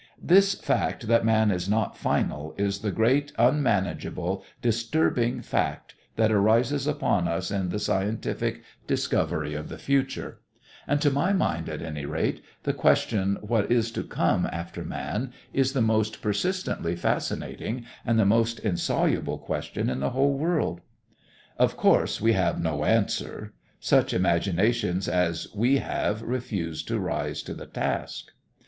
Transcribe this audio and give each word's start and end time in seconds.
This 0.23 0.55
fact 0.55 1.05
that 1.05 1.23
man 1.23 1.51
is 1.51 1.69
not 1.69 1.95
final 1.95 2.55
is 2.57 2.79
the 2.79 2.89
great 2.91 3.31
unmanageable, 3.37 4.43
disturbing 4.59 5.43
fact 5.43 5.93
that 6.15 6.31
arises 6.31 6.87
upon 6.87 7.27
us 7.27 7.51
in 7.51 7.69
the 7.69 7.77
scientific 7.77 8.63
discovery 8.87 9.53
of 9.53 9.69
the 9.69 9.77
future, 9.77 10.39
and 10.87 10.99
to 11.03 11.11
my 11.11 11.33
mind, 11.33 11.69
at 11.69 11.83
any 11.83 12.07
rate, 12.07 12.41
the 12.63 12.73
question 12.73 13.37
what 13.41 13.71
is 13.71 13.91
to 13.91 14.01
come 14.03 14.47
after 14.51 14.83
man 14.83 15.33
is 15.53 15.73
the 15.73 15.83
most 15.83 16.19
persistently 16.19 16.95
fascinating 16.95 17.85
and 18.03 18.17
the 18.17 18.25
most 18.25 18.57
insoluble 18.61 19.37
question 19.37 19.87
in 19.87 19.99
the 19.99 20.09
whole 20.09 20.33
world. 20.33 20.81
Of 21.59 21.77
course 21.77 22.19
we 22.19 22.33
have 22.33 22.59
no 22.59 22.85
answer. 22.85 23.53
Such 23.79 24.15
imaginations 24.15 25.07
as 25.07 25.47
we 25.53 25.77
have 25.77 26.23
refuse 26.23 26.81
to 26.85 26.97
rise 26.99 27.43
to 27.43 27.53
the 27.53 27.67
task. 27.67 28.31